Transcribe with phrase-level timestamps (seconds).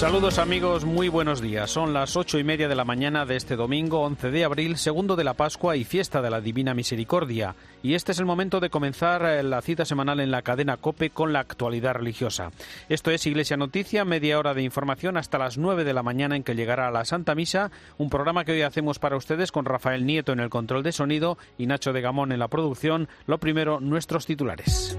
[0.00, 1.70] Saludos amigos, muy buenos días.
[1.70, 5.14] Son las ocho y media de la mañana de este domingo 11 de abril, segundo
[5.14, 7.54] de la Pascua y fiesta de la Divina Misericordia.
[7.82, 11.10] Y este es el momento de comenzar eh, la cita semanal en la cadena COPE
[11.10, 12.50] con la actualidad religiosa.
[12.88, 16.44] Esto es Iglesia Noticia, media hora de información hasta las nueve de la mañana en
[16.44, 20.32] que llegará la Santa Misa, un programa que hoy hacemos para ustedes con Rafael Nieto
[20.32, 23.06] en el control de sonido y Nacho de Gamón en la producción.
[23.26, 24.96] Lo primero, nuestros titulares.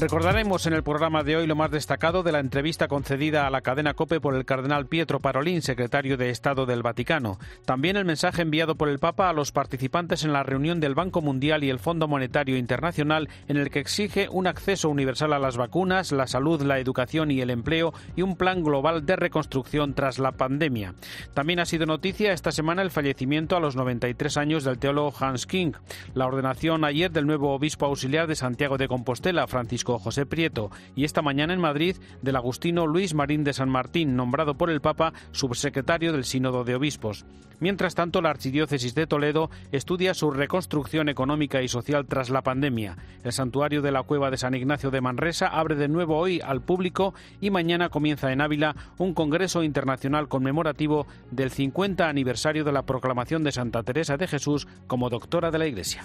[0.00, 3.62] Recordaremos en el programa de hoy lo más destacado de la entrevista concedida a la
[3.62, 7.40] cadena COPE por el cardenal Pietro Parolín, secretario de Estado del Vaticano.
[7.64, 11.20] También el mensaje enviado por el Papa a los participantes en la reunión del Banco
[11.20, 15.56] Mundial y el Fondo Monetario Internacional en el que exige un acceso universal a las
[15.56, 20.20] vacunas, la salud, la educación y el empleo y un plan global de reconstrucción tras
[20.20, 20.94] la pandemia.
[21.34, 25.44] También ha sido noticia esta semana el fallecimiento a los 93 años del teólogo Hans
[25.46, 25.72] King,
[26.14, 31.04] la ordenación ayer del nuevo obispo auxiliar de Santiago de Compostela, Francisco José Prieto y
[31.04, 35.14] esta mañana en Madrid del agustino Luis Marín de San Martín, nombrado por el Papa
[35.32, 37.24] subsecretario del Sínodo de Obispos.
[37.60, 42.96] Mientras tanto, la Archidiócesis de Toledo estudia su reconstrucción económica y social tras la pandemia.
[43.24, 46.60] El santuario de la Cueva de San Ignacio de Manresa abre de nuevo hoy al
[46.60, 52.82] público y mañana comienza en Ávila un congreso internacional conmemorativo del 50 aniversario de la
[52.82, 56.04] proclamación de Santa Teresa de Jesús como doctora de la Iglesia.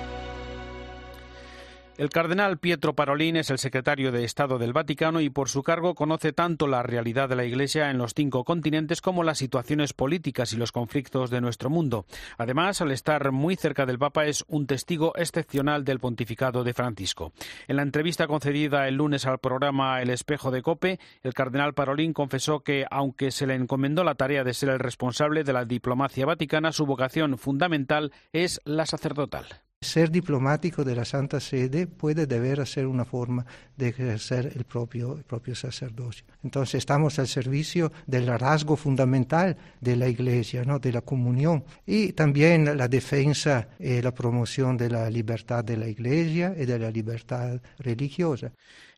[2.01, 5.93] El cardenal Pietro Parolín es el secretario de Estado del Vaticano y por su cargo
[5.93, 10.51] conoce tanto la realidad de la Iglesia en los cinco continentes como las situaciones políticas
[10.51, 12.07] y los conflictos de nuestro mundo.
[12.39, 17.33] Además, al estar muy cerca del Papa es un testigo excepcional del pontificado de Francisco.
[17.67, 22.13] En la entrevista concedida el lunes al programa El Espejo de Cope, el cardenal Parolín
[22.13, 26.25] confesó que, aunque se le encomendó la tarea de ser el responsable de la diplomacia
[26.25, 29.45] vaticana, su vocación fundamental es la sacerdotal.
[29.83, 35.23] Ser diplomático de la Santa Sede puede deber ser una forma de ejercer el propio,
[35.55, 36.23] sacerdocio.
[36.43, 40.77] Entonces estamos al servicio del rasgo fundamental de la Iglesia, ¿no?
[40.77, 45.87] de la comunión, y también la defensa y la promoción de la libertad de la
[45.87, 48.51] Iglesia y de la libertad religiosa.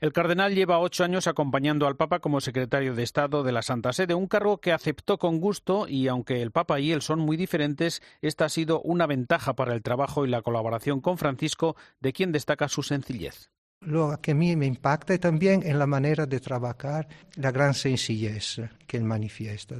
[0.03, 3.93] El cardenal lleva ocho años acompañando al Papa como secretario de Estado de la Santa
[3.93, 7.37] Sede, un cargo que aceptó con gusto y aunque el Papa y él son muy
[7.37, 12.11] diferentes, esta ha sido una ventaja para el trabajo y la colaboración con Francisco, de
[12.11, 13.49] quien destaca su sencillez.
[13.79, 18.59] Lo que a mí me impacta también en la manera de trabajar, la gran sencillez
[18.85, 19.77] que él manifiesta.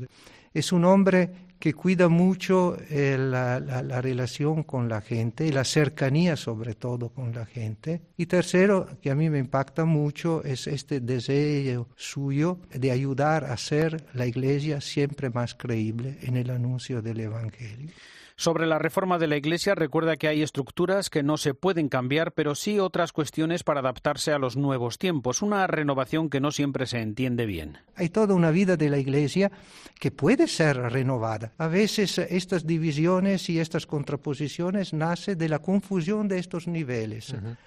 [0.54, 1.32] Es un hombre
[1.64, 6.76] que cuida mucho eh, la, la, la, relación con la gente y la cercanía sobre
[6.76, 8.02] todo con la gente.
[8.18, 13.54] Y tercero, que a mí me impacta mucho, es este deseo suyo de ayudar a
[13.54, 17.92] hacer la iglesia siempre más creíble en el anuncio del Evangelio.
[18.36, 22.34] Sobre la reforma de la Iglesia, recuerda que hay estructuras que no se pueden cambiar,
[22.34, 26.88] pero sí otras cuestiones para adaptarse a los nuevos tiempos, una renovación que no siempre
[26.88, 27.78] se entiende bien.
[27.96, 29.52] Hay toda una vida de la Iglesia
[30.00, 31.54] que puede ser renovada.
[31.58, 37.34] A veces estas divisiones y estas contraposiciones nacen de la confusión de estos niveles.
[37.34, 37.58] Uh -huh.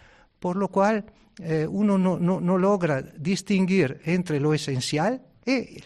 [0.40, 1.04] Por lo cual
[1.38, 5.78] eh, uno no, no, no logra distinguir entre lo esencial y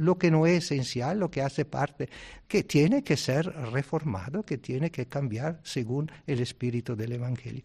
[0.00, 2.08] lo que no es esencial, lo que hace parte,
[2.48, 7.64] que tiene que ser reformado, que tiene que cambiar según el espíritu del Evangelio.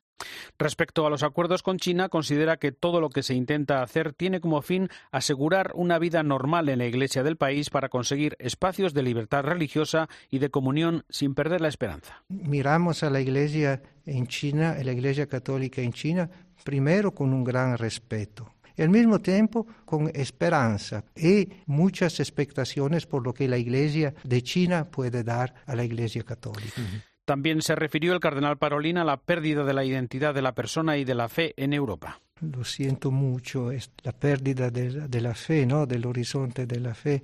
[0.59, 4.39] Respecto a los acuerdos con China, considera que todo lo que se intenta hacer tiene
[4.39, 9.01] como fin asegurar una vida normal en la Iglesia del país para conseguir espacios de
[9.01, 12.23] libertad religiosa y de comunión sin perder la esperanza.
[12.29, 16.29] Miramos a la Iglesia en China, a la Iglesia católica en China,
[16.63, 23.23] primero con un gran respeto y al mismo tiempo con esperanza y muchas expectaciones por
[23.23, 26.81] lo que la Iglesia de China puede dar a la Iglesia católica.
[27.25, 30.97] También se refirió el cardenal Parolín a la pérdida de la identidad de la persona
[30.97, 32.19] y de la fe en Europa.
[32.41, 35.85] Lo siento mucho, es la pérdida de, de, la fe, ¿no?
[35.85, 37.23] del horizonte de la fe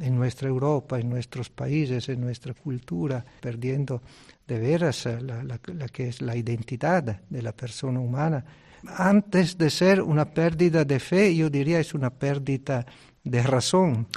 [0.00, 4.00] en nuestra Europa, en nuestros países, en nuestra cultura, perdiendo
[4.46, 8.42] de veras la, la, la que es la identidad de la persona humana
[8.88, 12.86] antes de ser una pérdida de fe, yo diría es una pérdida
[13.22, 14.08] de razón.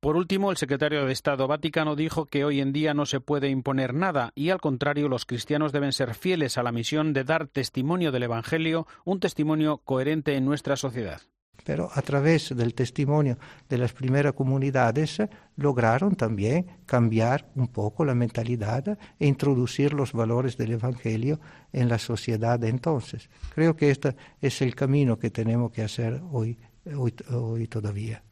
[0.00, 3.48] Por último, el secretario de Estado Vaticano dijo que hoy en día no se puede
[3.48, 7.48] imponer nada y, al contrario, los cristianos deben ser fieles a la misión de dar
[7.48, 11.22] testimonio del Evangelio, un testimonio coherente en nuestra sociedad.
[11.66, 15.18] Pero a través del testimonio de las primeras comunidades
[15.56, 21.40] lograron también cambiar un poco la mentalidad e introducir los valores del Evangelio
[21.72, 23.28] en la sociedad de entonces.
[23.52, 26.56] Creo que este es el camino que tenemos que hacer hoy,
[26.96, 28.22] hoy, hoy todavía.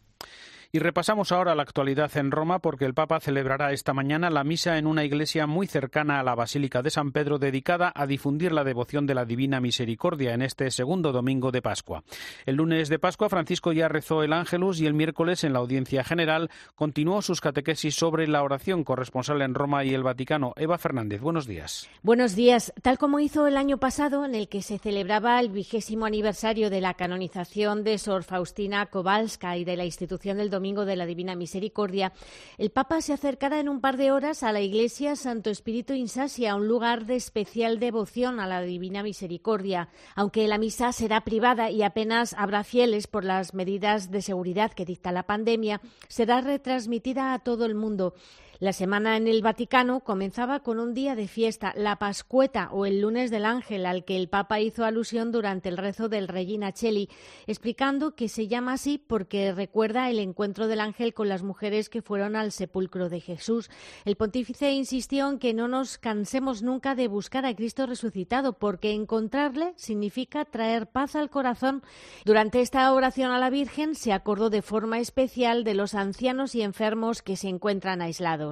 [0.75, 4.77] Y repasamos ahora la actualidad en Roma porque el Papa celebrará esta mañana la misa
[4.77, 8.65] en una iglesia muy cercana a la Basílica de San Pedro dedicada a difundir la
[8.65, 12.03] devoción de la Divina Misericordia en este segundo domingo de Pascua.
[12.45, 16.03] El lunes de Pascua Francisco ya rezó el Ángelus y el miércoles en la audiencia
[16.03, 20.55] general continuó sus catequesis sobre la oración corresponsal en Roma y el Vaticano.
[20.57, 21.89] Eva Fernández, buenos días.
[22.03, 22.73] Buenos días.
[22.83, 26.81] Tal como hizo el año pasado en el que se celebraba el vigésimo aniversario de
[26.81, 31.05] la canonización de Sor Faustina Kowalska y de la institución del Domingo Domingo de la
[31.05, 32.15] Divina Misericordia,
[32.57, 36.57] el Papa se acercará en un par de horas a la iglesia Santo Espíritu Insasia,
[36.57, 39.91] un lugar de especial devoción a la Divina Misericordia.
[40.15, 44.87] Aunque la misa será privada y apenas habrá fieles por las medidas de seguridad que
[44.87, 48.15] dicta la pandemia, será retransmitida a todo el mundo.
[48.61, 53.01] La semana en el Vaticano comenzaba con un día de fiesta, la Pascueta o el
[53.01, 57.09] lunes del Ángel, al que el Papa hizo alusión durante el rezo del Regina Cheli,
[57.49, 62.01] explicando que se llama así porque recuerda el encuentro del ángel con las mujeres que
[62.01, 63.71] fueron al sepulcro de Jesús.
[64.05, 68.93] El pontífice insistió en que no nos cansemos nunca de buscar a Cristo resucitado, porque
[68.93, 71.83] encontrarle significa traer paz al corazón.
[72.25, 76.63] Durante esta oración a la Virgen se acordó de forma especial de los ancianos y
[76.63, 78.44] enfermos que se encuentran aislados.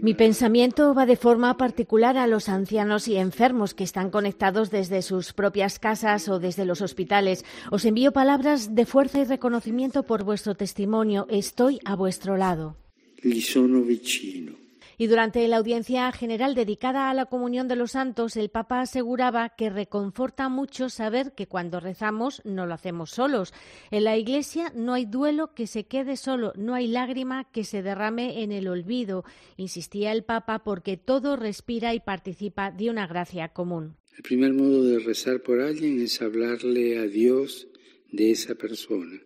[0.00, 5.02] Mi pensamiento va de forma particular a los ancianos y enfermos que están conectados desde
[5.02, 7.44] sus propias casas o desde los hospitales.
[7.70, 11.26] Os envío palabras de fuerza y reconocimiento por vuestro testimonio.
[11.28, 12.76] Estoy a vuestro lado.
[13.22, 14.61] Gli sono vicino.
[14.98, 19.50] Y durante la audiencia general dedicada a la comunión de los santos, el Papa aseguraba
[19.50, 23.52] que reconforta mucho saber que cuando rezamos no lo hacemos solos.
[23.90, 27.82] En la Iglesia no hay duelo que se quede solo, no hay lágrima que se
[27.82, 29.24] derrame en el olvido,
[29.56, 33.96] insistía el Papa, porque todo respira y participa de una gracia común.
[34.16, 37.68] El primer modo de rezar por alguien es hablarle a Dios
[38.10, 39.18] de esa persona.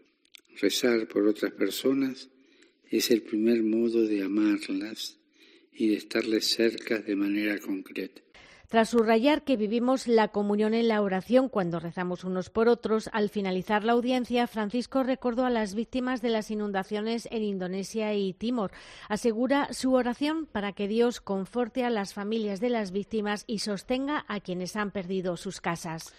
[0.60, 2.28] Rezar por otras personas
[2.88, 5.18] es el primer modo de amarlas
[5.76, 8.22] y de estarles cerca de manera concreta.
[8.68, 13.30] Tras subrayar que vivimos la comunión en la oración cuando rezamos unos por otros, al
[13.30, 18.72] finalizar la audiencia, Francisco recordó a las víctimas de las inundaciones en Indonesia y Timor.
[19.08, 24.24] Asegura su oración para que Dios conforte a las familias de las víctimas y sostenga
[24.26, 26.12] a quienes han perdido sus casas.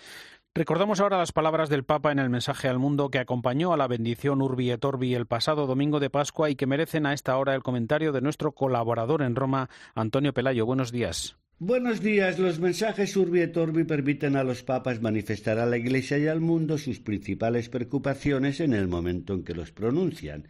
[0.57, 3.87] Recordamos ahora las palabras del Papa en el mensaje al mundo que acompañó a la
[3.87, 7.53] bendición Urbi et Orbi el pasado domingo de Pascua y que merecen a esta hora
[7.53, 10.65] el comentario de nuestro colaborador en Roma, Antonio Pelayo.
[10.65, 11.37] Buenos días.
[11.59, 12.39] Buenos días.
[12.39, 16.41] Los mensajes Urbi et Orbi permiten a los papas manifestar a la Iglesia y al
[16.41, 20.47] mundo sus principales preocupaciones en el momento en que los pronuncian.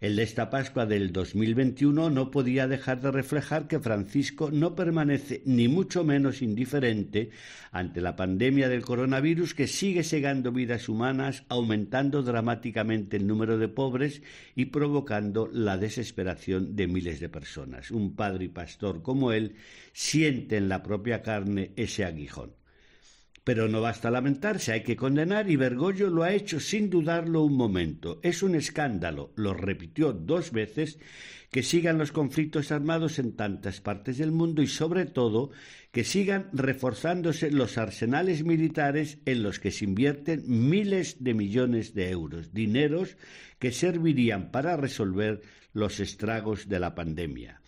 [0.00, 5.42] El de esta Pascua del 2021 no podía dejar de reflejar que Francisco no permanece
[5.46, 7.30] ni mucho menos indiferente
[7.72, 13.68] ante la pandemia del coronavirus que sigue segando vidas humanas, aumentando dramáticamente el número de
[13.68, 14.22] pobres
[14.54, 17.90] y provocando la desesperación de miles de personas.
[17.90, 19.54] Un padre y pastor como él
[19.92, 22.52] siente en la propia carne ese aguijón.
[23.46, 27.56] Pero no basta lamentarse, hay que condenar y Bergoglio lo ha hecho sin dudarlo un
[27.56, 28.18] momento.
[28.24, 30.98] Es un escándalo, lo repitió dos veces,
[31.52, 35.52] que sigan los conflictos armados en tantas partes del mundo y sobre todo
[35.92, 42.10] que sigan reforzándose los arsenales militares en los que se invierten miles de millones de
[42.10, 43.16] euros, dineros
[43.60, 45.40] que servirían para resolver
[45.72, 47.60] los estragos de la pandemia.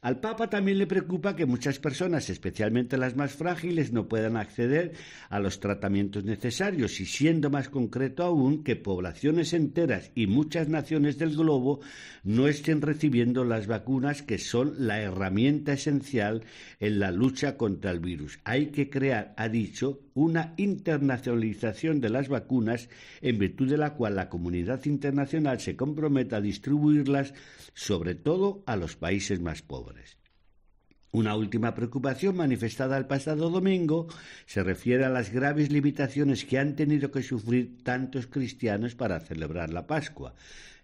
[0.00, 4.92] Al Papa también le preocupa que muchas personas, especialmente las más frágiles, no puedan acceder
[5.28, 11.18] a los tratamientos necesarios y, siendo más concreto aún, que poblaciones enteras y muchas naciones
[11.18, 11.80] del globo
[12.22, 16.44] no estén recibiendo las vacunas que son la herramienta esencial
[16.78, 18.38] en la lucha contra el virus.
[18.44, 22.88] Hay que crear, ha dicho, una internacionalización de las vacunas
[23.20, 27.34] en virtud de la cual la comunidad internacional se comprometa a distribuirlas
[27.74, 30.16] sobre todo a los países más pobres.
[31.12, 34.08] Una última preocupación manifestada el pasado domingo
[34.44, 39.72] se refiere a las graves limitaciones que han tenido que sufrir tantos cristianos para celebrar
[39.72, 40.34] la Pascua.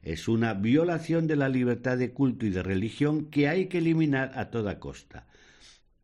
[0.02, 4.32] Es una violación de la libertad de culto y de religión que hay que eliminar
[4.36, 5.26] a toda costa.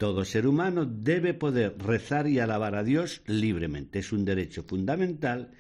[0.01, 3.99] Todo ser humano debe poder rezar y alabar a Dios libremente.
[3.99, 5.51] Es un derecho fundamental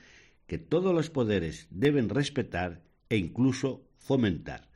[0.46, 2.80] que todos los poderes deben respetar
[3.10, 4.70] e incluso fomentar.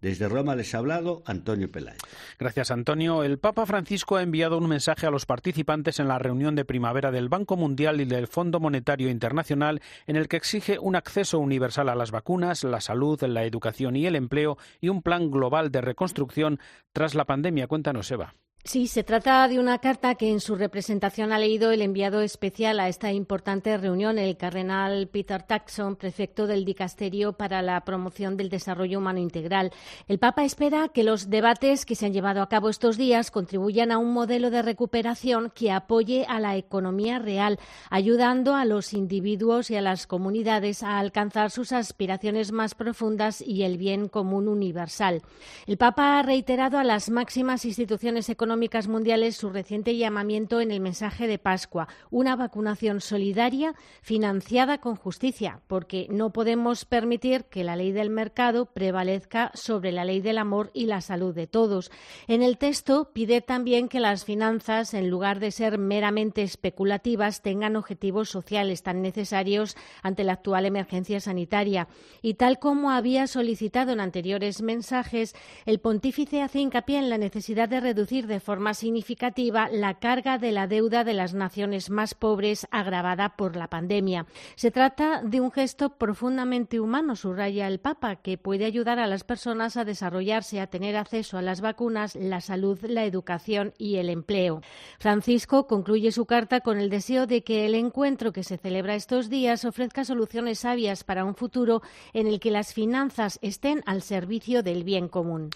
[0.00, 1.98] Desde Roma les ha hablado Antonio Pelayo.
[2.38, 3.22] Gracias, Antonio.
[3.22, 7.10] El Papa Francisco ha enviado un mensaje a los participantes en la reunión de primavera
[7.10, 11.90] del Banco Mundial y del Fondo Monetario Internacional en el que exige un acceso universal
[11.90, 15.82] a las vacunas, la salud, la educación y el empleo y un plan global de
[15.82, 16.58] reconstrucción
[16.94, 17.66] tras la pandemia.
[17.66, 18.34] Cuéntanos, Eva.
[18.62, 22.78] Sí, se trata de una carta que en su representación ha leído el enviado especial
[22.78, 28.50] a esta importante reunión, el cardenal Peter Taxon, prefecto del Dicasterio para la Promoción del
[28.50, 29.72] Desarrollo Humano Integral.
[30.08, 33.92] El Papa espera que los debates que se han llevado a cabo estos días contribuyan
[33.92, 39.70] a un modelo de recuperación que apoye a la economía real, ayudando a los individuos
[39.70, 45.22] y a las comunidades a alcanzar sus aspiraciones más profundas y el bien común universal.
[45.66, 50.72] El Papa ha reiterado a las máximas instituciones económicas Económicas Mundiales su reciente llamamiento en
[50.72, 57.62] el mensaje de Pascua, una vacunación solidaria financiada con justicia, porque no podemos permitir que
[57.62, 61.92] la ley del mercado prevalezca sobre la ley del amor y la salud de todos.
[62.26, 67.76] En el texto pide también que las finanzas, en lugar de ser meramente especulativas, tengan
[67.76, 71.86] objetivos sociales tan necesarios ante la actual emergencia sanitaria.
[72.20, 77.68] Y tal como había solicitado en anteriores mensajes, el pontífice hace hincapié en la necesidad
[77.68, 82.66] de reducir de forma significativa la carga de la deuda de las naciones más pobres
[82.70, 84.26] agravada por la pandemia.
[84.54, 89.24] Se trata de un gesto profundamente humano, subraya el Papa, que puede ayudar a las
[89.24, 94.08] personas a desarrollarse, a tener acceso a las vacunas, la salud, la educación y el
[94.08, 94.62] empleo.
[94.98, 99.28] Francisco concluye su carta con el deseo de que el encuentro que se celebra estos
[99.28, 101.82] días ofrezca soluciones sabias para un futuro
[102.12, 105.50] en el que las finanzas estén al servicio del bien común.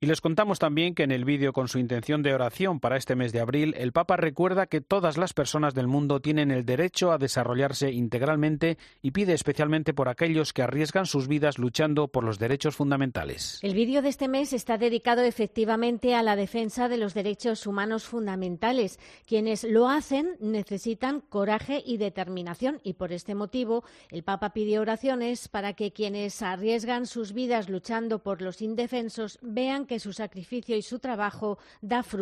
[0.00, 3.16] Y les contamos también que en el vídeo con su intención de oración para este
[3.16, 7.12] mes de abril, el Papa recuerda que todas las personas del mundo tienen el derecho
[7.12, 12.38] a desarrollarse integralmente y pide especialmente por aquellos que arriesgan sus vidas luchando por los
[12.38, 13.58] derechos fundamentales.
[13.62, 18.04] El vídeo de este mes está dedicado efectivamente a la defensa de los derechos humanos
[18.04, 18.98] fundamentales.
[19.26, 25.48] Quienes lo hacen necesitan coraje y determinación y por este motivo el Papa pide oraciones
[25.48, 30.82] para que quienes arriesgan sus vidas luchando por los indefensos vean que su sacrificio y
[30.82, 32.17] su trabajo da fruto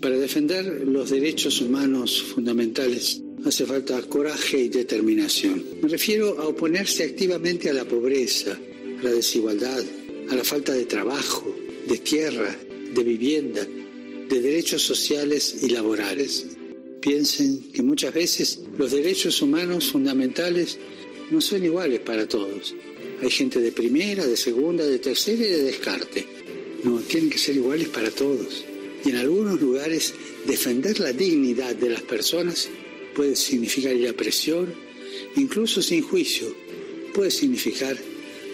[0.00, 5.64] Para defender los derechos humanos fundamentales hace falta coraje y determinación.
[5.82, 9.82] Me refiero a oponerse activamente a la pobreza, a la desigualdad,
[10.30, 11.54] a la falta de trabajo,
[11.88, 12.54] de tierra,
[12.94, 13.66] de vivienda,
[14.28, 16.46] de derechos sociales y laborales.
[17.00, 20.78] Piensen que muchas veces los derechos humanos fundamentales
[21.30, 22.74] no son iguales para todos.
[23.22, 26.26] Hay gente de primera, de segunda, de tercera y de descarte.
[26.84, 28.64] No, tienen que ser iguales para todos.
[29.04, 30.14] Y en algunos lugares
[30.46, 32.68] defender la dignidad de las personas
[33.14, 34.72] puede significar la presión,
[35.36, 36.54] incluso sin juicio,
[37.14, 37.96] puede significar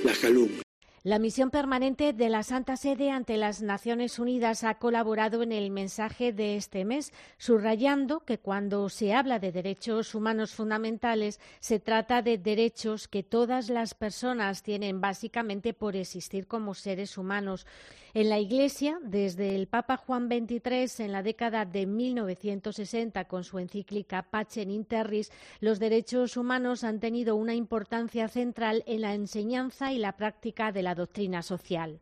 [0.04, 0.63] la calumnia.
[1.06, 5.70] La misión permanente de la Santa Sede ante las Naciones Unidas ha colaborado en el
[5.70, 12.22] mensaje de este mes, subrayando que cuando se habla de derechos humanos fundamentales se trata
[12.22, 17.66] de derechos que todas las personas tienen básicamente por existir como seres humanos.
[18.14, 23.58] En la Iglesia, desde el Papa Juan XXIII en la década de 1960 con su
[23.58, 29.92] encíclica Pacem in Terris, los derechos humanos han tenido una importancia central en la enseñanza
[29.92, 32.00] y la práctica de la doctrina social.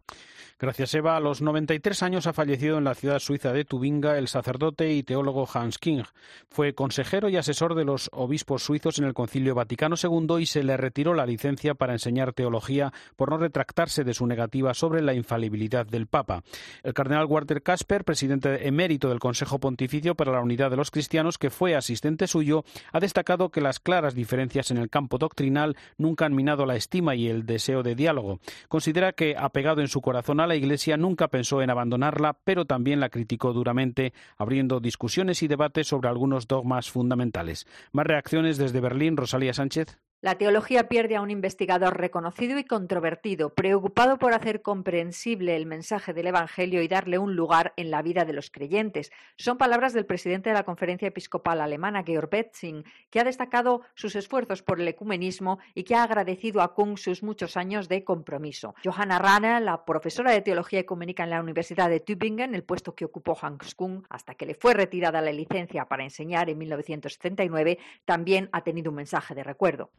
[0.62, 1.16] Gracias, Eva.
[1.16, 5.02] A los 93 años ha fallecido en la ciudad suiza de Tubinga el sacerdote y
[5.02, 6.04] teólogo Hans King.
[6.48, 10.62] Fue consejero y asesor de los obispos suizos en el Concilio Vaticano II y se
[10.62, 15.14] le retiró la licencia para enseñar teología por no retractarse de su negativa sobre la
[15.14, 16.44] infalibilidad del Papa.
[16.84, 21.38] El cardenal Walter Kasper, presidente emérito del Consejo Pontificio para la Unidad de los Cristianos,
[21.38, 26.24] que fue asistente suyo, ha destacado que las claras diferencias en el campo doctrinal nunca
[26.24, 28.38] han minado la estima y el deseo de diálogo.
[28.82, 32.98] Considera que, apegado en su corazón a la Iglesia, nunca pensó en abandonarla, pero también
[32.98, 37.68] la criticó duramente, abriendo discusiones y debates sobre algunos dogmas fundamentales.
[37.92, 40.00] Más reacciones desde Berlín, Rosalía Sánchez.
[40.24, 46.12] La teología pierde a un investigador reconocido y controvertido, preocupado por hacer comprensible el mensaje
[46.12, 49.10] del Evangelio y darle un lugar en la vida de los creyentes.
[49.36, 54.14] Son palabras del presidente de la Conferencia Episcopal Alemana, Georg Betzing, que ha destacado sus
[54.14, 58.76] esfuerzos por el ecumenismo y que ha agradecido a Kung sus muchos años de compromiso.
[58.84, 63.06] Johanna Rana, la profesora de teología ecuménica en la Universidad de Tübingen, el puesto que
[63.06, 68.48] ocupó Hans Kung hasta que le fue retirada la licencia para enseñar en 1979, también
[68.52, 69.90] ha tenido un mensaje de recuerdo.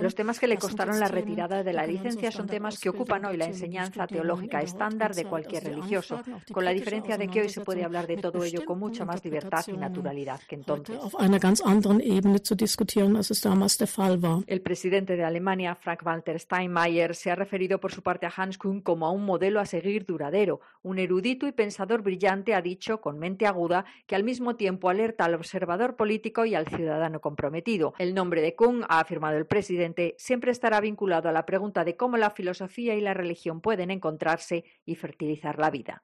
[0.00, 3.36] Los temas que le costaron la retirada de la licencia son temas que ocupan hoy
[3.36, 6.20] la enseñanza teológica estándar de cualquier religioso,
[6.52, 9.24] con la diferencia de que hoy se puede hablar de todo ello con mucha más
[9.24, 10.98] libertad y naturalidad que entonces.
[14.46, 18.80] El presidente de Alemania, Frank-Walter Steinmeier, se ha referido por su parte a Hans Kuhn
[18.80, 20.60] como a un modelo a seguir duradero.
[20.82, 25.24] Un erudito y pensador brillante ha dicho, con mente aguda, que al mismo tiempo alerta
[25.24, 27.94] al observador político y al ciudadano comprometido.
[27.98, 31.96] El nombre de Kuhn, ha afirmado el presidente, siempre estará vinculado a la pregunta de
[31.96, 36.02] cómo la filosofía y la religión pueden encontrarse y fertilizar la vida.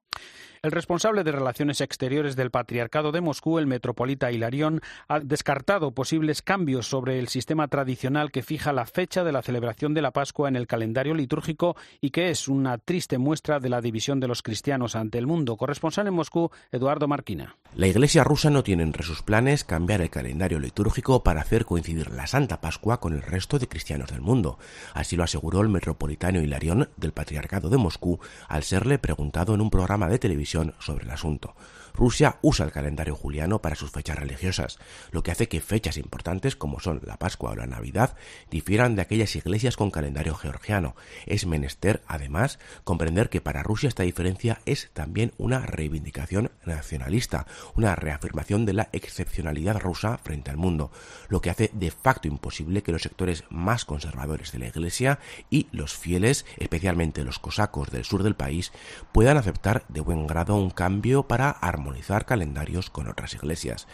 [0.64, 6.40] El responsable de Relaciones Exteriores del Patriarcado de Moscú, el metropolita Hilarión, ha descartado posibles
[6.40, 10.48] cambios sobre el sistema tradicional que fija la fecha de la celebración de la Pascua
[10.48, 14.40] en el calendario litúrgico y que es una triste muestra de la división de los
[14.40, 15.58] cristianos ante el mundo.
[15.58, 17.58] Corresponsal en Moscú, Eduardo Marquina.
[17.76, 22.10] La Iglesia rusa no tiene entre sus planes cambiar el calendario litúrgico para hacer coincidir
[22.10, 24.58] la Santa Pascua con el resto de cristianos del mundo.
[24.94, 28.18] Así lo aseguró el metropolitano Hilarión del Patriarcado de Moscú
[28.48, 31.54] al serle preguntado en un programa de televisión sobre el asunto.
[31.94, 34.78] Rusia usa el calendario juliano para sus fechas religiosas,
[35.12, 38.16] lo que hace que fechas importantes como son la Pascua o la Navidad
[38.50, 40.96] difieran de aquellas iglesias con calendario georgiano.
[41.24, 47.46] Es menester, además, comprender que para Rusia esta diferencia es también una reivindicación nacionalista,
[47.76, 50.90] una reafirmación de la excepcionalidad rusa frente al mundo,
[51.28, 55.68] lo que hace de facto imposible que los sectores más conservadores de la Iglesia y
[55.70, 58.72] los fieles, especialmente los cosacos del sur del país,
[59.12, 63.86] puedan aceptar de buen grado un cambio para armonizar armonizar calendarios con otras iglesias.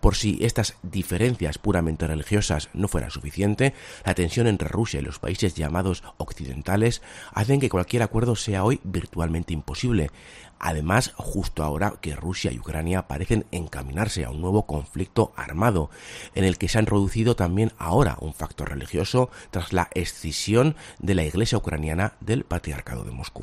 [0.00, 5.18] Por si estas diferencias puramente religiosas no fuera suficiente, la tensión entre Rusia y los
[5.18, 10.10] países llamados occidentales hacen que cualquier acuerdo sea hoy virtualmente imposible.
[10.60, 15.90] Además, justo ahora que Rusia y Ucrania parecen encaminarse a un nuevo conflicto armado,
[16.36, 21.16] en el que se ha introducido también ahora un factor religioso tras la escisión de
[21.16, 23.42] la Iglesia ucraniana del Patriarcado de Moscú.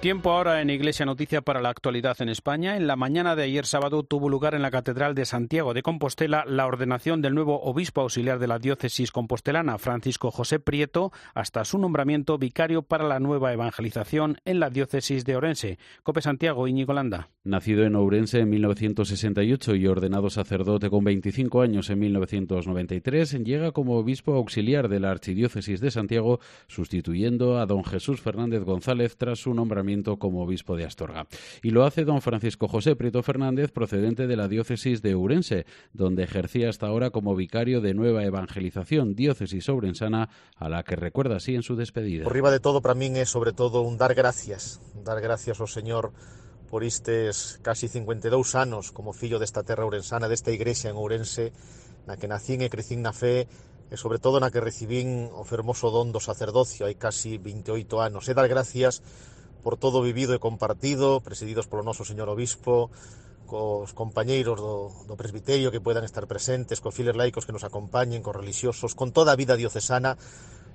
[0.00, 2.78] Tiempo ahora en Iglesia Noticia para la actualidad en España.
[2.78, 6.46] En la mañana de ayer sábado tuvo lugar en la Catedral de Santiago de Compostela
[6.46, 11.76] la ordenación del nuevo obispo auxiliar de la diócesis compostelana, Francisco José Prieto, hasta su
[11.76, 15.78] nombramiento vicario para la nueva evangelización en la diócesis de Orense.
[16.02, 17.28] Cope Santiago, Íñigo Landa.
[17.44, 23.98] Nacido en Ourense en 1968 y ordenado sacerdote con 25 años en 1993, llega como
[23.98, 29.52] obispo auxiliar de la Archidiócesis de Santiago, sustituyendo a don Jesús Fernández González tras su
[29.52, 31.26] nombramiento como obispo de Astorga.
[31.62, 36.24] Y lo hace don Francisco José Prieto Fernández, procedente de la diócesis de Ourense, donde
[36.24, 41.54] ejercía hasta ahora como vicario de Nueva Evangelización, diócesis ourensana, a la que recuerda así
[41.54, 42.24] en su despedida.
[42.24, 45.68] Por arriba de todo, para mí es sobre todo un dar gracias, dar gracias al
[45.68, 46.12] Señor
[46.70, 51.52] por estes casi 52 anos como fillo desta terra ourensana, desta igrexa en Ourense,
[52.06, 53.50] na que nacín e crecín na fe,
[53.90, 58.30] e sobre todo na que recibín o fermoso don do sacerdocio hai casi 28 anos.
[58.30, 59.02] E dar gracias
[59.60, 62.90] por todo vivido e compartido, presididos polo noso señor obispo,
[63.50, 68.22] cos compañeiros do, do presbiterio que puedan estar presentes, cos files laicos que nos acompañen,
[68.22, 70.14] cos religiosos, con toda a vida diocesana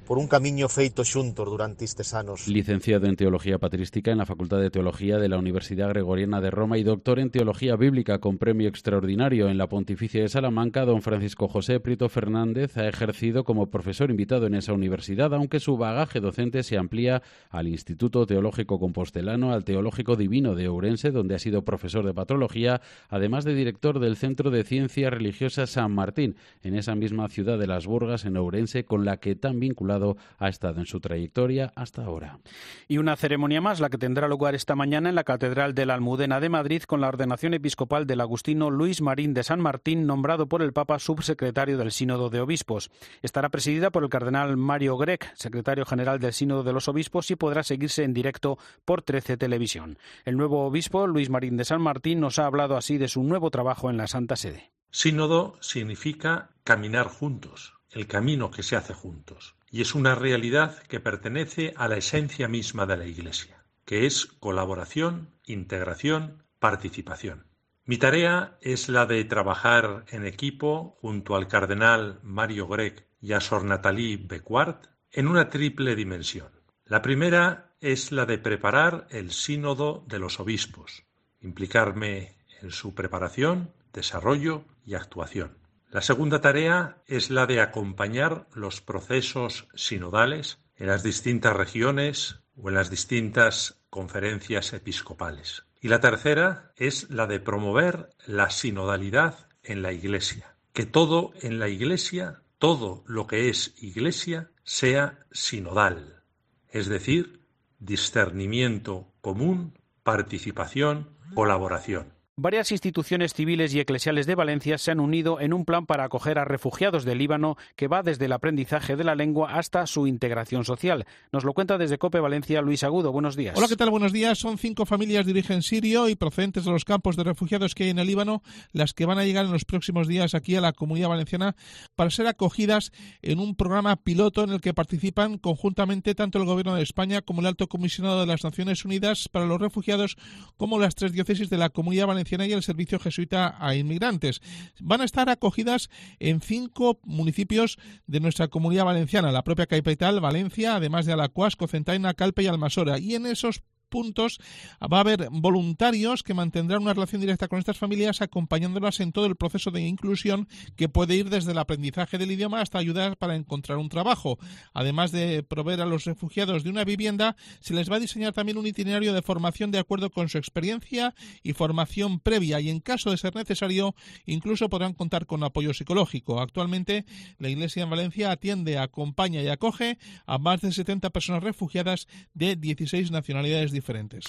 [0.05, 2.47] por un camiño feito xuntos durante estes anos.
[2.47, 6.77] Licenciado en Teología Patrística en la Facultad de Teología de la Universidad Gregoriana de Roma
[6.77, 11.47] y doctor en Teología Bíblica con premio extraordinario en la Pontificia de Salamanca, don Francisco
[11.47, 16.61] José Prieto Fernández ha ejercido como profesor invitado en esa universidad, aunque su bagaje docente
[16.61, 22.05] se amplía al Instituto Teológico Compostelano, al Teológico Divino de Ourense, donde ha sido profesor
[22.05, 27.27] de patrología, además de director del Centro de Ciencias Religiosas San Martín, en esa misma
[27.27, 29.94] ciudad de Las Burgas, en Ourense, con la que tan vinculado
[30.37, 32.39] ha estado en su trayectoria hasta ahora.
[32.87, 35.93] Y una ceremonia más, la que tendrá lugar esta mañana en la Catedral de la
[35.93, 40.47] Almudena de Madrid con la ordenación episcopal del agustino Luis Marín de San Martín, nombrado
[40.47, 42.91] por el Papa subsecretario del Sínodo de Obispos.
[43.21, 47.35] Estará presidida por el cardenal Mario Grec, secretario general del Sínodo de los Obispos, y
[47.35, 49.97] podrá seguirse en directo por 13 Televisión.
[50.25, 53.51] El nuevo obispo, Luis Marín de San Martín, nos ha hablado así de su nuevo
[53.51, 54.71] trabajo en la Santa Sede.
[54.91, 61.01] Sínodo significa caminar juntos, el camino que se hace juntos y es una realidad que
[61.01, 67.47] pertenece a la esencia misma de la Iglesia, que es colaboración, integración, participación.
[67.83, 73.41] Mi tarea es la de trabajar en equipo junto al cardenal Mario Grec y a
[73.41, 76.51] Sor Nathalie Bequart en una triple dimensión.
[76.85, 81.03] La primera es la de preparar el sínodo de los obispos,
[81.41, 85.64] implicarme en su preparación, desarrollo y actuación.
[85.95, 92.67] La segunda tarea es la de acompañar los procesos sinodales en las distintas regiones o
[92.67, 95.63] en las distintas conferencias episcopales.
[95.79, 100.57] Y la tercera es la de promover la sinodalidad en la Iglesia.
[100.73, 106.23] Que todo en la Iglesia, todo lo que es Iglesia, sea sinodal.
[106.67, 107.47] Es decir,
[107.79, 112.14] discernimiento común, participación, colaboración.
[112.37, 116.37] Varias instituciones civiles y eclesiales de Valencia se han unido en un plan para acoger
[116.37, 120.65] a refugiados del Líbano que va desde el aprendizaje de la lengua hasta su integración
[120.65, 121.05] social.
[121.31, 123.13] Nos lo cuenta desde COPE Valencia Luis Agudo.
[123.13, 123.57] Buenos días.
[123.57, 123.89] Hola, ¿qué tal?
[123.89, 124.37] Buenos días.
[124.37, 127.91] Son cinco familias de origen sirio y procedentes de los campos de refugiados que hay
[127.91, 128.43] en el Líbano
[128.73, 131.55] las que van a llegar en los próximos días aquí a la comunidad valenciana
[131.95, 136.75] para ser acogidas en un programa piloto en el que participan conjuntamente tanto el Gobierno
[136.75, 140.17] de España como el Alto Comisionado de las Naciones Unidas para los Refugiados
[140.57, 144.41] como las tres diócesis de la comunidad valenciana y el servicio jesuita a inmigrantes.
[144.79, 150.75] Van a estar acogidas en cinco municipios de nuestra comunidad valenciana, la propia capital, Valencia,
[150.75, 152.99] además de Alacuas, Cocentaina, Calpe y Almasora.
[152.99, 154.39] Y en esos puntos
[154.81, 159.25] va a haber voluntarios que mantendrán una relación directa con estas familias acompañándolas en todo
[159.25, 163.35] el proceso de inclusión que puede ir desde el aprendizaje del idioma hasta ayudar para
[163.35, 164.37] encontrar un trabajo.
[164.73, 168.57] Además de proveer a los refugiados de una vivienda, se les va a diseñar también
[168.57, 173.11] un itinerario de formación de acuerdo con su experiencia y formación previa y en caso
[173.11, 173.95] de ser necesario
[174.25, 176.41] incluso podrán contar con apoyo psicológico.
[176.41, 177.05] Actualmente
[177.37, 182.55] la Iglesia en Valencia atiende, acompaña y acoge a más de 70 personas refugiadas de
[182.55, 184.25] 16 nacionalidades diferentes.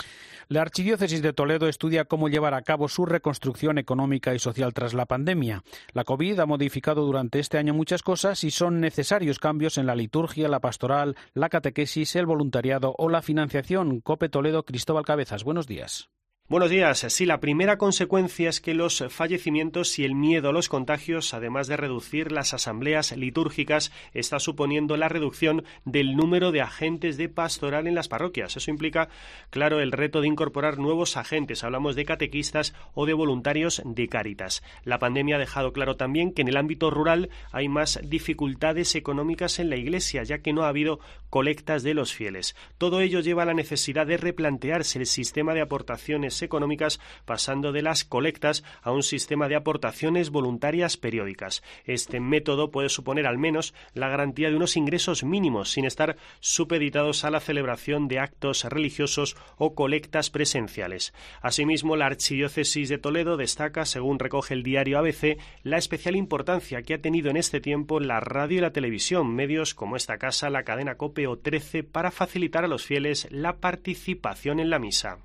[0.49, 4.93] La Archidiócesis de Toledo estudia cómo llevar a cabo su reconstrucción económica y social tras
[4.93, 5.63] la pandemia.
[5.95, 9.97] La COVID ha modificado durante este año muchas cosas y son necesarios cambios en la
[9.97, 14.01] liturgia, la pastoral, la catequesis, el voluntariado o la financiación.
[14.01, 15.45] Cope Toledo, Cristóbal Cabezas.
[15.45, 16.11] Buenos días.
[16.49, 17.05] Buenos días.
[17.09, 21.67] Sí, la primera consecuencia es que los fallecimientos y el miedo a los contagios, además
[21.67, 27.89] de reducir las asambleas litúrgicas, está suponiendo la reducción del número de agentes de pastoral
[27.89, 28.57] en las parroquias.
[28.57, 29.09] Eso implica,
[29.51, 31.65] claro, el reto de incorporar nuevos agentes.
[31.65, 34.63] Hablamos de catequistas o de voluntarios de Cáritas.
[34.85, 39.59] La pandemia ha dejado claro también que en el ámbito rural hay más dificultades económicas
[39.59, 42.55] en la Iglesia, ya que no ha habido colectas de los fieles.
[42.79, 47.83] Todo ello lleva a la necesidad de replantearse el sistema de aportaciones económicas, pasando de
[47.83, 51.63] las colectas a un sistema de aportaciones voluntarias periódicas.
[51.85, 57.25] Este método puede suponer al menos la garantía de unos ingresos mínimos sin estar supeditados
[57.25, 61.13] a la celebración de actos religiosos o colectas presenciales.
[61.41, 66.95] Asimismo, la Archidiócesis de Toledo destaca, según recoge el diario ABC, la especial importancia que
[66.95, 70.65] ha tenido en este tiempo la radio y la televisión, medios como esta casa, la
[70.65, 75.19] cadena COPE o 13, para facilitar a los fieles la participación en la misa.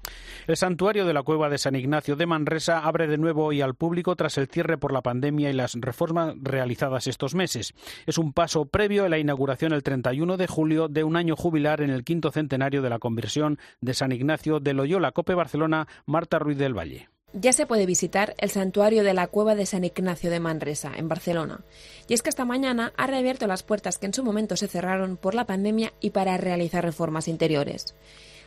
[0.47, 3.75] El santuario de la cueva de San Ignacio de Manresa abre de nuevo hoy al
[3.75, 7.73] público tras el cierre por la pandemia y las reformas realizadas estos meses.
[8.05, 11.81] Es un paso previo a la inauguración el 31 de julio de un año jubilar
[11.81, 16.39] en el quinto centenario de la conversión de San Ignacio de Loyola, Cope Barcelona, Marta
[16.39, 17.09] Ruiz del Valle.
[17.33, 21.07] Ya se puede visitar el santuario de la Cueva de San Ignacio de Manresa, en
[21.07, 21.61] Barcelona.
[22.09, 25.15] Y es que esta mañana ha reabierto las puertas que en su momento se cerraron
[25.15, 27.95] por la pandemia y para realizar reformas interiores.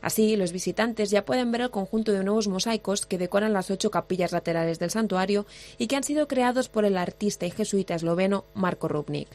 [0.00, 3.90] Así, los visitantes ya pueden ver el conjunto de nuevos mosaicos que decoran las ocho
[3.90, 5.46] capillas laterales del santuario
[5.78, 9.28] y que han sido creados por el artista y jesuita esloveno Marco Rubnik.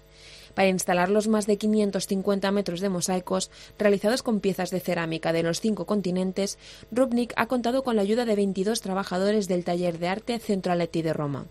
[0.54, 5.44] Para instalar los más de 550 metros de mosaicos realizados con piezas de cerámica de
[5.44, 6.58] los cinco continentes,
[6.92, 11.14] Rubnik ha contado con la ayuda de 22 trabajadores del taller de arte Centraletti de
[11.14, 11.46] Roma.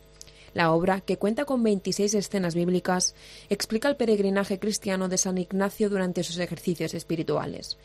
[0.54, 3.14] La obra, que cuenta con 26 escenas bíblicas,
[3.48, 7.76] explica el peregrinaje cristiano de San Ignacio durante sus ejercicios espirituales.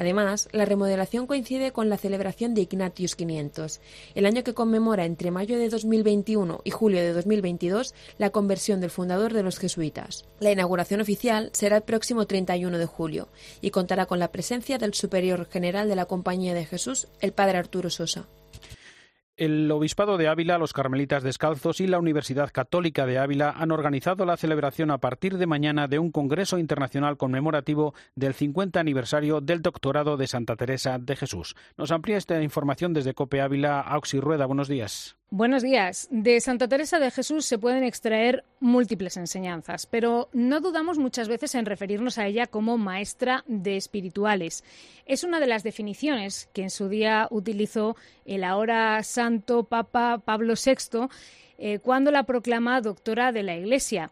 [0.00, 3.82] Además, la remodelación coincide con la celebración de Ignatius 500,
[4.14, 8.88] el año que conmemora entre mayo de 2021 y julio de 2022 la conversión del
[8.88, 10.24] fundador de los jesuitas.
[10.38, 13.28] La inauguración oficial será el próximo 31 de julio
[13.60, 17.58] y contará con la presencia del superior general de la Compañía de Jesús, el padre
[17.58, 18.26] Arturo Sosa
[19.40, 24.26] el Obispado de Ávila, los Carmelitas Descalzos y la Universidad Católica de Ávila han organizado
[24.26, 29.62] la celebración a partir de mañana de un Congreso Internacional conmemorativo del 50 aniversario del
[29.62, 31.56] doctorado de Santa Teresa de Jesús.
[31.78, 33.80] Nos amplía esta información desde Cope Ávila.
[33.80, 35.16] Auxi Rueda, buenos días.
[35.32, 36.08] Buenos días.
[36.10, 41.54] De Santa Teresa de Jesús se pueden extraer múltiples enseñanzas, pero no dudamos muchas veces
[41.54, 44.64] en referirnos a ella como maestra de espirituales.
[45.06, 50.54] Es una de las definiciones que en su día utilizó el ahora santo Papa Pablo
[50.54, 51.06] VI
[51.58, 54.10] eh, cuando la proclama doctora de la Iglesia.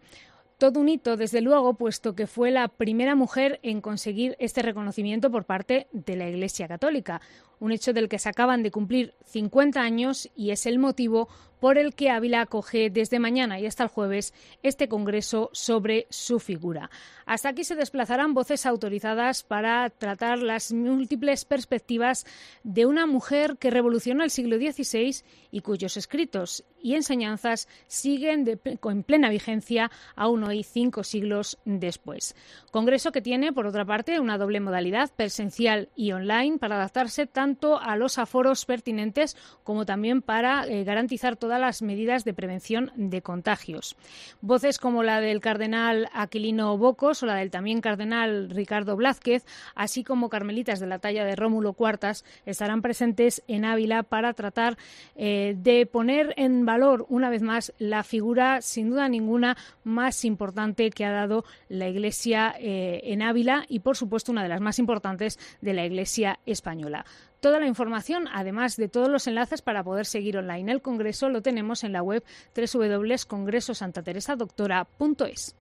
[0.57, 5.33] Todo un hito, desde luego, puesto que fue la primera mujer en conseguir este reconocimiento
[5.33, 7.21] por parte de la Iglesia Católica,
[7.61, 11.29] un hecho del que se acaban de cumplir 50 años y es el motivo
[11.61, 16.39] por el que Ávila acoge desde mañana y hasta el jueves este congreso sobre su
[16.39, 16.91] figura.
[17.27, 22.27] Hasta aquí se desplazarán voces autorizadas para tratar las múltiples perspectivas
[22.63, 29.03] de una mujer que revolucionó el siglo XVI y cuyos escritos y enseñanzas siguen en
[29.03, 32.37] plena vigencia aún hoy cinco siglos después.
[32.71, 37.48] Congreso que tiene, por otra parte, una doble modalidad presencial y online para adaptarse tanto
[37.49, 39.35] tanto a los aforos pertinentes
[39.65, 43.97] como también para eh, garantizar todas las medidas de prevención de contagios.
[44.43, 50.05] Voces como la del cardenal Aquilino Bocos o la del también cardenal Ricardo Blázquez, así
[50.05, 54.77] como carmelitas de la talla de Rómulo Cuartas, estarán presentes en Ávila para tratar
[55.17, 60.91] eh, de poner en valor una vez más la figura, sin duda ninguna, más importante
[60.91, 64.79] que ha dado la Iglesia eh, en Ávila y, por supuesto, una de las más
[64.79, 67.07] importantes de la Iglesia española.
[67.41, 71.41] Toda la información, además de todos los enlaces para poder seguir online el Congreso, lo
[71.41, 72.25] tenemos en la web
[72.57, 75.55] www.congresosantateresadoctora.es.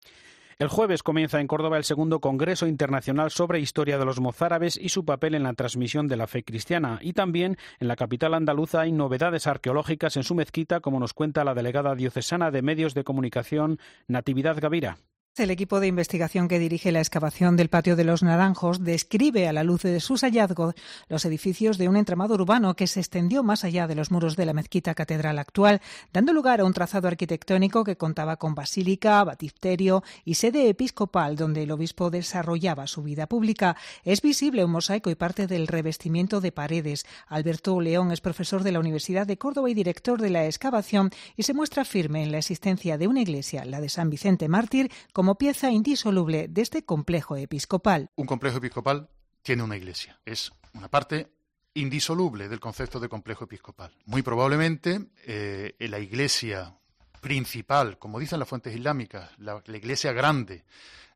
[0.59, 4.89] El jueves comienza en Córdoba el segundo Congreso Internacional sobre Historia de los Mozárabes y
[4.89, 6.97] su papel en la transmisión de la fe cristiana.
[6.99, 11.43] Y también en la capital andaluza hay novedades arqueológicas en su mezquita, como nos cuenta
[11.43, 14.97] la delegada diocesana de Medios de Comunicación, Natividad Gavira.
[15.37, 19.53] El equipo de investigación que dirige la excavación del patio de los Naranjos describe a
[19.53, 20.73] la luz de sus hallazgos
[21.09, 24.47] los edificios de un entramado urbano que se extendió más allá de los muros de
[24.47, 25.79] la mezquita catedral actual,
[26.11, 31.63] dando lugar a un trazado arquitectónico que contaba con basílica, baptisterio y sede episcopal donde
[31.63, 33.77] el obispo desarrollaba su vida pública.
[34.03, 37.05] Es visible un mosaico y parte del revestimiento de paredes.
[37.27, 41.43] Alberto León es profesor de la Universidad de Córdoba y director de la excavación y
[41.43, 45.26] se muestra firme en la existencia de una iglesia, la de San Vicente Mártir, como
[45.27, 48.11] como pieza indisoluble de este complejo episcopal.
[48.15, 49.09] Un complejo episcopal
[49.41, 50.21] tiene una iglesia.
[50.23, 51.33] Es una parte
[51.73, 53.91] indisoluble del concepto de complejo episcopal.
[54.05, 56.79] Muy probablemente eh, la iglesia
[57.21, 60.63] principal, como dicen las fuentes islámicas, la iglesia grande,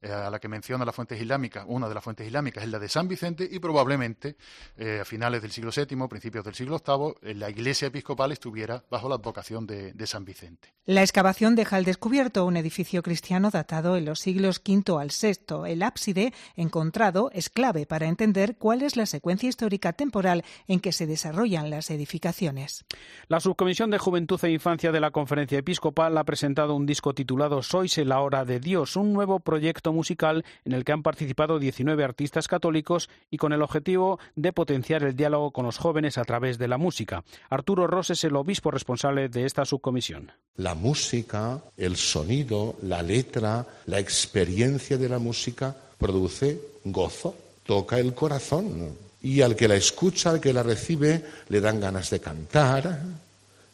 [0.03, 2.79] eh, a la que menciona las fuentes islámicas, una de las fuentes islámicas es la
[2.79, 4.35] de San Vicente y probablemente
[4.75, 8.83] eh, a finales del siglo VII, principios del siglo VIII, eh, la iglesia episcopal estuviera
[8.89, 10.73] bajo la advocación de, de, San Vicente.
[10.87, 15.71] La excavación deja al descubierto un edificio cristiano datado en los siglos V al VI.
[15.71, 20.93] El ábside encontrado es clave para entender cuál es la secuencia histórica temporal en que
[20.93, 22.85] se desarrollan las edificaciones.
[23.27, 27.61] La Subcomisión de Juventud e Infancia de la Conferencia Episcopal ha presentado un disco titulado
[27.61, 32.03] Sois la hora de Dios, un nuevo proyecto musical en el que han participado 19
[32.03, 36.57] artistas católicos y con el objetivo de potenciar el diálogo con los jóvenes a través
[36.57, 37.23] de la música.
[37.49, 40.31] Arturo Ross es el obispo responsable de esta subcomisión.
[40.57, 48.13] La música, el sonido, la letra, la experiencia de la música produce gozo, toca el
[48.13, 48.89] corazón.
[49.21, 52.99] Y al que la escucha, al que la recibe, le dan ganas de cantar,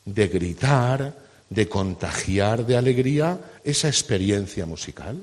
[0.03, 5.17] de gritar, de contagiar de alegría esa experiencia musical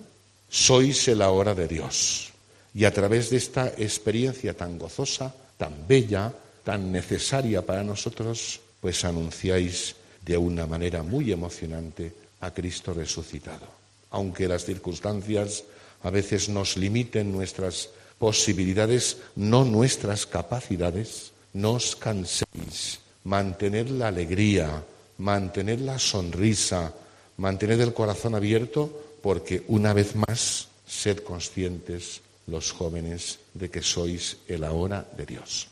[0.48, 2.30] sois el ahora de Dios.
[2.74, 6.32] Y a través de esta experiencia tan gozosa, tan bella,
[6.62, 13.66] tan necesaria para nosotros, pues anunciáis de una manera muy emocionante a Cristo resucitado.
[14.10, 15.64] Aunque las circunstancias
[16.02, 23.00] a veces nos limiten nuestras posibilidades, no nuestras capacidades, no os canséis.
[23.24, 24.84] Mantener la alegría,
[25.18, 26.92] mantener la sonrisa,
[27.36, 34.38] mantener el corazón abierto porque una vez más sed conscientes los jóvenes de que sois
[34.48, 35.68] el ahora de Dios.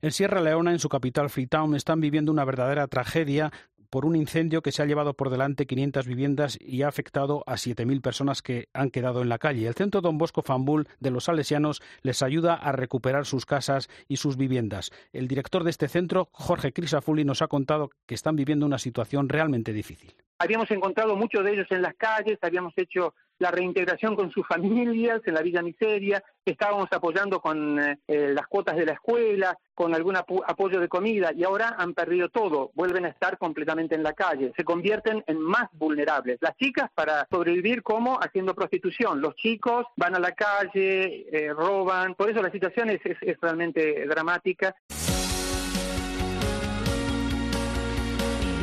[0.00, 3.52] En Sierra Leona, en su capital Freetown, están viviendo una verdadera tragedia
[3.92, 7.56] por un incendio que se ha llevado por delante 500 viviendas y ha afectado a
[7.56, 9.66] 7.000 personas que han quedado en la calle.
[9.66, 14.16] El centro Don Bosco Fambul de los salesianos les ayuda a recuperar sus casas y
[14.16, 14.92] sus viviendas.
[15.12, 19.28] El director de este centro, Jorge Crisafulli, nos ha contado que están viviendo una situación
[19.28, 20.14] realmente difícil.
[20.38, 25.20] Habíamos encontrado muchos de ellos en las calles, habíamos hecho la reintegración con sus familias
[25.26, 29.94] en la Villa Miseria, estábamos apoyando con eh, eh, las cuotas de la escuela, con
[29.94, 34.12] algún apoyo de comida y ahora han perdido todo, vuelven a estar completamente en la
[34.12, 36.38] calle, se convierten en más vulnerables.
[36.40, 42.14] Las chicas para sobrevivir como haciendo prostitución, los chicos van a la calle, eh, roban,
[42.14, 43.00] por eso la situación es
[43.40, 44.76] realmente dramática.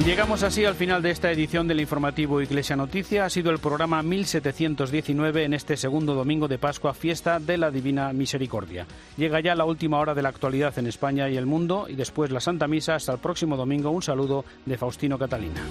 [0.09, 3.25] Llegamos así al final de esta edición del informativo Iglesia Noticia.
[3.25, 8.11] Ha sido el programa 1719 en este segundo domingo de Pascua, fiesta de la Divina
[8.11, 8.87] Misericordia.
[9.17, 12.31] Llega ya la última hora de la actualidad en España y el mundo y después
[12.31, 12.95] la Santa Misa.
[12.95, 13.91] Hasta el próximo domingo.
[13.91, 15.61] Un saludo de Faustino Catalina.